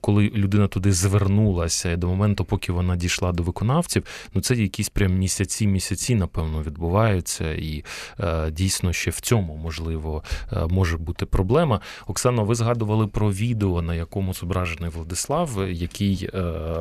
[0.00, 4.04] коли людина туди звернулася відбувалася, до моменту, поки вона дійшла до виконавців,
[4.34, 7.84] ну це якісь прям місяці, місяці, напевно, відбуваються, і
[8.20, 11.80] е, дійсно ще в цьому можливо е, може бути проблема.
[12.06, 16.38] Оксана, ви згадували про відео, на якому зображений Владислав, який е,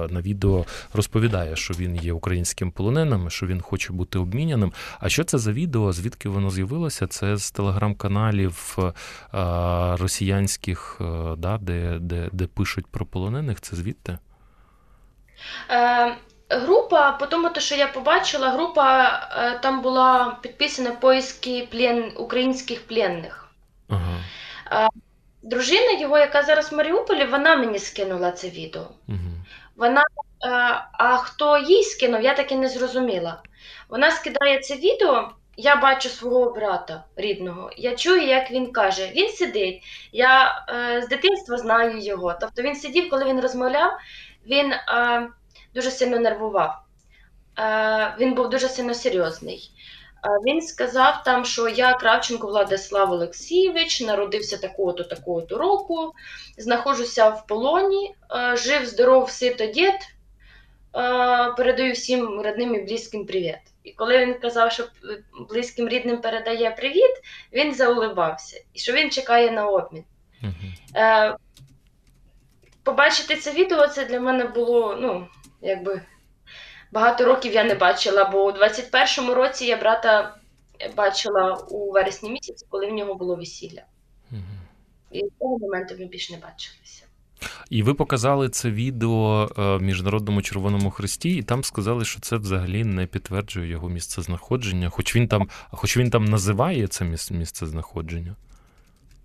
[0.10, 4.74] на відео розповідає, що він є українським полоненим, що він хоче бути обміняним.
[5.00, 5.92] А що це за відео?
[5.92, 7.08] Звідки воно з'явилося?
[7.08, 8.78] Це з телеграм-каналів
[10.00, 11.02] росіянських,
[11.38, 13.62] да, де, де, де пишуть про полонених.
[13.62, 14.18] Це звідти?
[15.70, 16.16] Е,
[16.54, 23.48] Група, по тому, що я побачила, група е, там була підписана поиски плен, українських пленних.
[23.90, 24.20] Ага.
[24.72, 24.88] Е,
[25.44, 28.88] дружина його, яка зараз в Маріуполі, вона мені скинула це відео.
[29.08, 29.18] Угу.
[29.76, 30.06] Вона, е,
[30.94, 33.42] а хто їй скинув, я так і не зрозуміла.
[33.90, 35.32] Вона скидає це відео.
[35.58, 37.72] Я бачу свого брата рідного.
[37.78, 39.12] Я чую, як він каже.
[39.16, 39.84] Він сидить.
[40.12, 42.34] Я е, з дитинства знаю його.
[42.42, 43.92] Тобто він сидів, коли він розмовляв,
[44.46, 45.28] він е,
[45.76, 46.76] дуже сильно нервував.
[47.60, 49.72] Е, він був дуже сильно серйозний.
[50.26, 56.14] Е, він сказав там, що я Кравченко Владислав Олексійович, народився такого-то, такого-то року,
[56.58, 59.94] знаходжуся в полоні, е, жив, здоров, сито дід.
[60.96, 63.60] Е, передаю всім родним і близьким привіт.
[63.84, 64.84] І коли він казав, що
[65.50, 67.12] близьким рідним передає привіт,
[67.54, 70.04] він заулибався і що він чекає на обмін.
[70.44, 70.52] Угу.
[70.96, 71.36] Е,
[72.84, 75.28] побачити це відео це для мене було, ну,
[75.62, 76.02] якби
[76.92, 80.36] багато років я не бачила, бо у 21-му році я брата
[80.96, 83.82] бачила у вересні місяці, коли в нього було весілля.
[84.32, 84.42] Угу.
[85.12, 87.04] І з того моменту ми більше не бачилися.
[87.70, 89.50] І ви показали це відео
[89.82, 95.28] Міжнародному Червоному Хресті, і там сказали, що це взагалі не підтверджує його місцезнаходження, хоч він
[95.28, 98.36] там, хоч він там називає це місцезнаходження.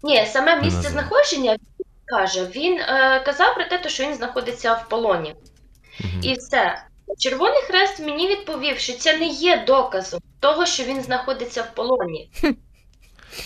[0.02, 1.56] Ні, саме місце знаходження
[2.06, 5.34] каже, він е, казав про те, що він знаходиться в полоні.
[6.00, 6.10] Угу.
[6.22, 6.82] І все.
[7.18, 12.30] Червоний хрест мені відповів, що це не є доказом того, що він знаходиться в полоні.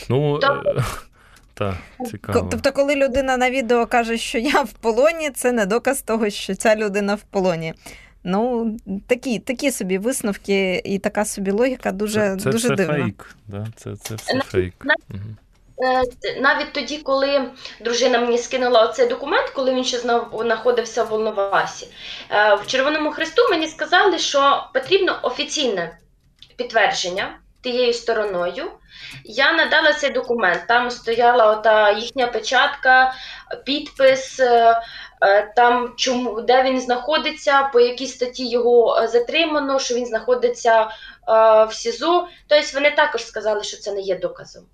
[0.08, 0.84] Ну, Тобто-
[1.54, 1.78] та,
[2.11, 2.48] цікаво.
[2.50, 6.54] Тобто, коли людина на відео каже, що я в полоні, це не доказ того, що
[6.54, 7.74] ця людина в полоні.
[8.24, 12.94] Ну, такі такі собі висновки і така собі логіка дуже це, це дуже все дивна.
[12.94, 13.36] фейк.
[13.46, 13.66] Да?
[13.76, 14.74] Це, це все фейк.
[14.84, 15.20] на- Угу.
[15.83, 16.03] Е,
[16.41, 17.51] Навіть тоді, коли
[17.81, 19.99] дружина мені скинула цей документ, коли він ще
[20.33, 21.89] знаходився в Волновасі,
[22.31, 25.99] е, в Червоному Хресту мені сказали, що потрібно офіційне
[26.57, 28.70] підтвердження тією стороною.
[29.24, 30.62] Я надала цей документ.
[30.68, 33.14] Там стояла ота їхня печатка,
[33.64, 34.81] підпис, е,
[35.57, 40.91] там чому де він знаходиться, по якій статті його затримано, що він знаходиться
[41.68, 42.28] в СІЗО.
[42.49, 44.64] Тобто вони також сказали, що це не є доказом.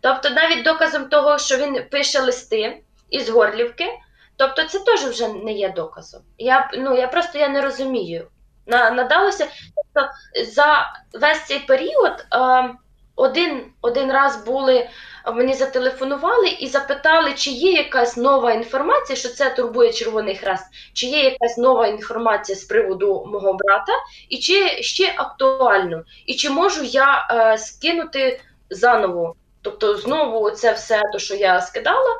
[0.00, 3.88] Тобто, навіть доказом того, що він пише листи із Горлівки,
[4.36, 6.20] тобто це теж вже не є доказом.
[6.38, 8.26] Я ну я просто я не розумію.
[8.66, 9.46] На, надалося
[9.76, 10.10] тобто,
[10.52, 12.70] за весь цей період е,
[13.16, 14.88] один, один раз були.
[15.34, 21.06] Мені зателефонували і запитали, чи є якась нова інформація, що це турбує Червоний Хрест, чи
[21.06, 23.92] є якась нова інформація з приводу мого брата,
[24.28, 28.40] і чи ще актуально, і чи можу я е, скинути
[28.70, 29.34] заново.
[29.62, 32.16] Тобто, знову це все, то, що я скидала,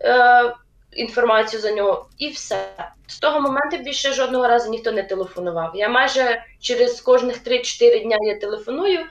[0.00, 0.54] е,
[0.92, 2.68] інформацію за нього, і все.
[3.06, 5.72] З того моменту більше жодного разу ніхто не телефонував.
[5.74, 9.06] Я майже через кожних 3-4 дня я телефоную.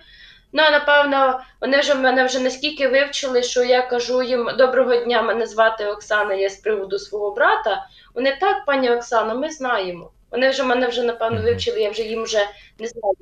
[0.53, 5.47] Ну, напевно, вони вже мене вже наскільки вивчили, що я кажу їм доброго дня, мене
[5.47, 7.87] звати Оксана, я з приводу свого брата.
[8.15, 10.11] Вони так, пані Оксано, ми знаємо.
[10.31, 12.47] Вони вже мене вже, напевно, вивчили, я вже їм вже
[12.79, 13.15] не знаю.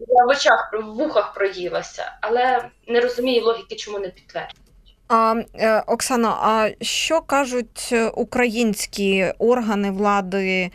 [0.00, 4.62] Я в очах, в вухах проїлася, але не розумію логіки, чому не підтверджую.
[5.08, 10.70] А, е, Оксано, а що кажуть українські органи влади,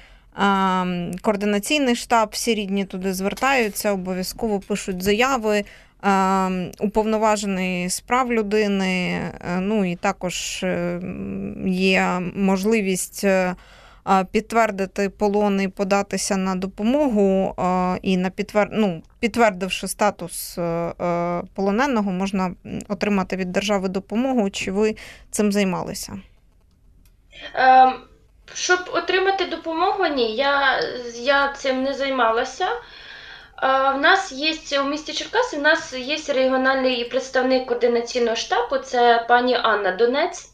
[1.22, 5.64] координаційний штаб, всі рідні туди звертаються, обов'язково пишуть заяви.
[6.80, 11.02] Уповноважений з прав людини, е, ну і також е,
[11.66, 13.26] є можливість
[14.32, 17.56] підтвердити полон і податися на допомогу,
[18.02, 18.70] і на підтвер...
[18.72, 22.56] ну, підтвердивши статус е, е, полоненого, можна
[22.90, 24.50] отримати від держави допомогу.
[24.50, 24.96] Чи ви
[25.32, 26.20] цим займалися?
[27.54, 27.94] Ем,
[28.54, 30.80] щоб отримати допомогу, ні, я,
[31.16, 32.66] я цим не займалася.
[32.66, 32.72] Е,
[33.92, 39.56] в нас є у місті Черкаси, в нас є регіональний представник координаційного штабу, це пані
[39.56, 40.53] Анна Донець.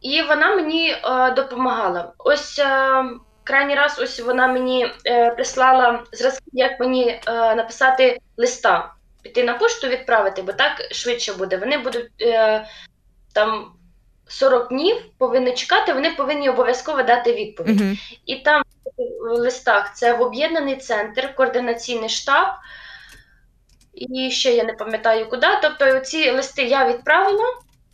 [0.00, 2.12] І вона мені е, допомагала.
[2.18, 3.04] Ось е,
[3.44, 8.92] крайній раз ось вона мені е, прислала зразки, як мені е, написати листа,
[9.22, 11.56] піти на пошту відправити, бо так швидше буде.
[11.56, 12.66] Вони будуть е,
[13.32, 13.72] там
[14.28, 17.80] 40 днів повинні чекати, вони повинні обов'язково дати відповідь.
[17.80, 17.90] Угу.
[18.26, 18.62] І там
[19.20, 22.46] в листах це в об'єднаний центр, координаційний штаб.
[23.94, 25.46] І ще я не пам'ятаю куди.
[25.62, 27.44] Тобто ці листи я відправила,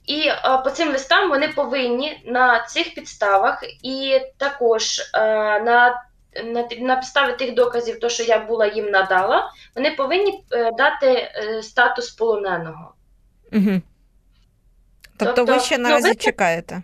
[0.06, 5.20] і а, по цим листам вони повинні на цих підставах, і також а,
[5.58, 6.02] на
[6.44, 11.06] на, на підставі тих доказів, то, що я була їм надала, вони повинні е, дати
[11.06, 12.94] е, статус полоненого.
[13.52, 13.80] Угу.
[15.16, 16.14] Тобто, тобто ви ще наразі ну, ви...
[16.14, 16.82] чекаєте?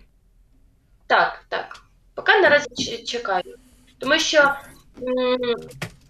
[1.07, 1.81] Так, так.
[2.15, 3.55] Поки наразі чекаю.
[3.99, 5.37] Тому що м,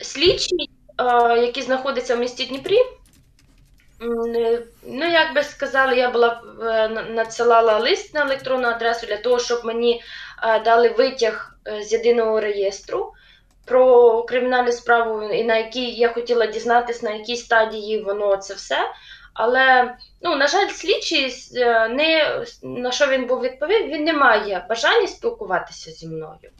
[0.01, 0.55] слідчі,
[0.97, 2.77] е, які знаходяться в місті Дніпрі,
[4.83, 9.65] Ну, як би сказали, я була е, надсилала лист на електронну адресу для того, щоб
[9.65, 10.01] мені
[10.43, 13.13] е, дали витяг е, з єдиного реєстру
[13.65, 18.77] про кримінальну справу, і на якій я хотіла дізнатися, на якій стадії воно це все.
[19.33, 21.33] Але, ну, на жаль, слідчий
[21.89, 26.51] не на що він був відповів, він не має бажання спілкуватися зі мною.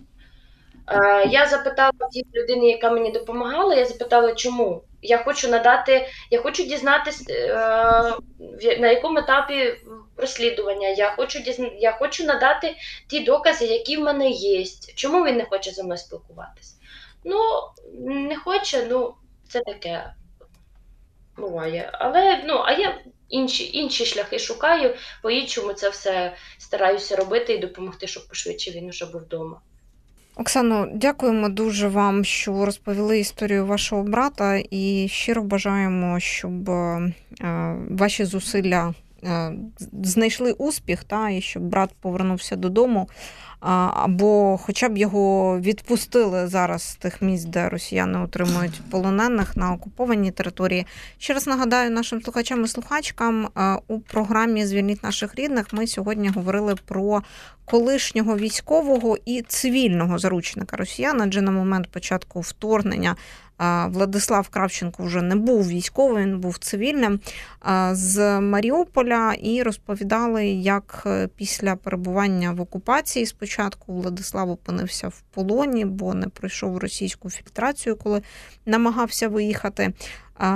[1.30, 4.82] Я запитала тій людини, яка мені допомагала, я запитала, чому.
[5.04, 9.76] Я хочу надати, я хочу дізнатися, е, на якому етапі
[10.18, 10.88] розслідування.
[10.88, 12.76] Я хочу дізна, я хочу надати
[13.08, 14.66] ті докази, які в мене є.
[14.95, 16.76] Чому він не хоче зі мною спілкуватися?
[17.24, 17.39] Ну,
[17.99, 19.16] не хоче, ну,
[19.49, 20.14] це таке
[21.38, 21.89] буває.
[21.93, 28.08] Але ну, а я інші інші шляхи шукаю, по-іншому це все стараюся робити і допомогти,
[28.08, 29.62] щоб пошвидше він уже був вдома.
[30.36, 37.14] Оксано, дякуємо дуже вам, що розповіли історію вашого брата, і щиро бажаємо, щоб е,
[37.90, 38.94] ваші зусилля
[40.03, 43.09] знайшли успіх, та, і щоб брат повернувся додому
[43.93, 50.32] або хоча б його відпустили зараз з тих місць, де росіяни отримують полонених на окупованій
[50.32, 50.86] території.
[51.17, 53.49] Ще раз нагадаю нашим слухачам і слухачкам
[53.88, 57.21] у програмі Звільніть наших рідних ми сьогодні говорили про
[57.65, 63.15] колишнього військового і цивільного заручника росіян, адже на момент початку вторгнення
[63.88, 67.20] Владислав Кравченко вже не був військовим, він був цивільним
[67.91, 75.86] з Маріуполя і розповідали, як е, після перебування в окупації спочатку Владислав опинився в полоні,
[75.86, 78.22] бо не пройшов російську фільтрацію, коли
[78.66, 79.93] намагався виїхати.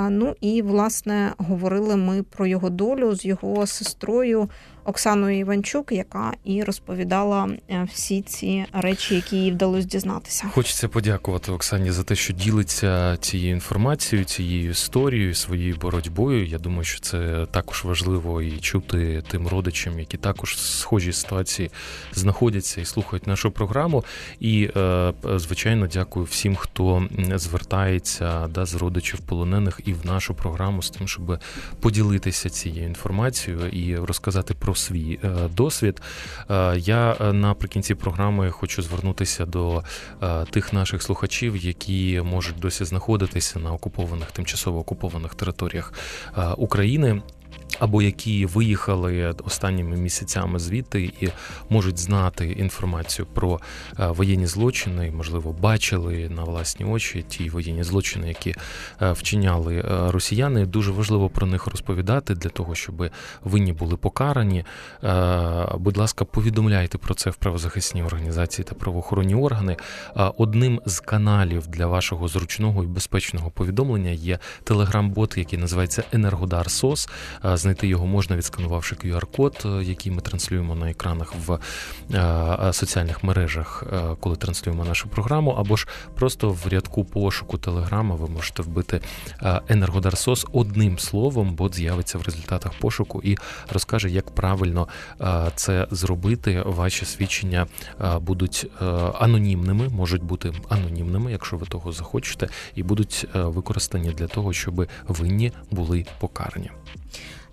[0.10, 4.50] Ну і власне говорили ми про його долю з його сестрою
[4.88, 10.48] Оксаною Іванчук, яка і розповідала е, всі ці речі, які їй вдалося дізнатися.
[10.54, 16.46] Хочеться подякувати Оксані за те, що ділиться цією інформацією, цією історією, своєю боротьбою.
[16.46, 21.72] Я думаю, що це також важливо і чути тим родичам, які також в схожій ситуації
[22.14, 24.04] знаходяться і слухають нашу програму.
[24.40, 30.82] І е, звичайно, дякую всім, хто звертається да, з родичів полонених і в нашу програму
[30.82, 31.40] з тим, щоб
[31.80, 36.02] поділитися цією інформацією і розказати про свій е, досвід.
[36.50, 39.84] Е, я е, наприкінці програми хочу звернутися до
[40.50, 45.94] тих наших слухачів, які можуть досі знаходитися на окупованих тимчасово окупованих територіях
[46.58, 47.22] України
[47.80, 51.30] або які виїхали останніми місяцями звідти і
[51.70, 53.60] можуть знати інформацію про
[54.00, 58.56] е, воєнні злочини, можливо, бачили на власні очі ті воєнні злочини, які
[59.02, 60.66] е, вчиняли е, росіяни.
[60.66, 63.10] Дуже важливо про них розповідати для того, щоб
[63.44, 64.66] винні були покарані.
[65.78, 69.76] Будь ласка, повідомляйте про це в правозахисній організації та правоохоронні органи.
[70.38, 77.10] Одним з каналів для вашого зручного і безпечного повідомлення є телеграм-бот, який називається Енергодар Сос.
[77.68, 83.24] Знайти його можна, відсканувавши QR-код, е, який ми транслюємо на екранах в е, е, соціальних
[83.24, 83.84] мережах,
[84.20, 89.02] коли транслюємо нашу програму, або ж просто в рядку пошуку Телеграма ви можете вбити
[89.68, 93.38] Енергодарсос одним словом, бот з'явиться в результатах пошуку і
[93.70, 94.88] розкаже, як правильно
[95.56, 96.64] це зробити.
[96.66, 97.68] Ваші свідчення
[98.22, 98.68] будуть
[99.20, 105.52] анонімними, можуть бути анонімними, якщо ви того захочете, і будуть використані для того, щоб винні
[105.72, 106.72] були покарані.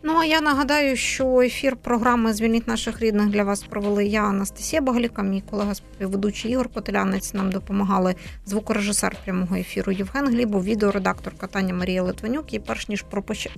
[0.06, 4.82] Ну а я нагадаю, що ефір програми Звільніть наших рідних для вас провели я, Анастасія
[4.82, 7.34] Багаліка, мій колега співведучий Ігор Котелянець.
[7.34, 8.14] Нам допомагали
[8.46, 12.54] звукорежисер прямого ефіру Євген Глібов, відеоредактор Таня Марія Литванюк.
[12.54, 13.04] І перш ніж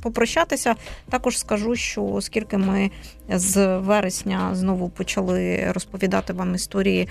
[0.02, 0.74] попрощатися,
[1.10, 2.90] також скажу, що оскільки ми
[3.28, 7.08] з вересня знову почали розповідати вам історії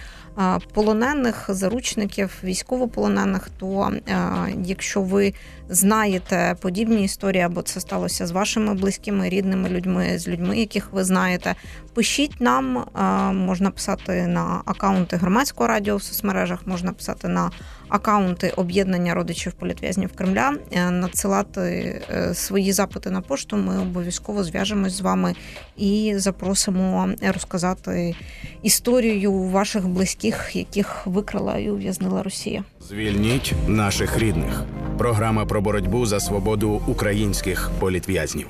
[0.73, 3.91] полонених, заручників, військовополонених, то
[4.63, 5.33] якщо ви
[5.69, 11.03] знаєте подібні історії або це сталося з вашими близькими рідними людьми, з людьми, яких ви
[11.03, 11.55] знаєте.
[11.93, 12.85] Пишіть нам,
[13.33, 17.51] можна писати на акаунти громадського радіо в соцмережах, можна писати на
[17.89, 21.61] акаунти об'єднання родичів політв'язнів Кремля, е, надсилати
[22.09, 23.57] е, свої запити на пошту.
[23.57, 25.35] Ми обов'язково зв'яжемось з вами
[25.77, 28.15] і запросимо розказати
[28.63, 32.63] історію ваших близьких, яких викрала і ув'язнила Росія.
[32.81, 34.63] Звільніть наших рідних.
[34.97, 38.47] Програма про боротьбу за свободу українських політв'язнів.